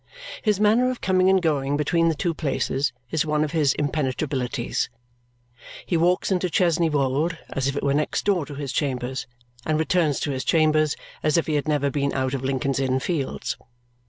[0.41, 4.89] His manner of coming and going between the two places is one of his impenetrabilities.
[5.85, 9.27] He walks into Chesney Wold as if it were next door to his chambers
[9.63, 12.99] and returns to his chambers as if he had never been out of Lincoln's Inn
[12.99, 13.57] Fields.